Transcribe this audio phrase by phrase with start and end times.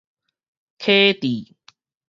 [0.79, 1.53] 啟智